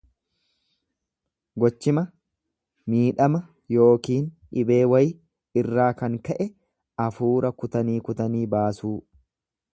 Gochima 1.63 2.03
miidhaa 2.93 3.41
yookiin 3.75 4.25
dhibee 4.55 4.81
wayi 4.95 5.13
irraa 5.63 5.89
kan 6.01 6.17
ka'e 6.29 6.49
afuura 7.07 7.55
kutanii 7.63 8.01
kutanii 8.09 8.45
baasuu. 8.57 8.97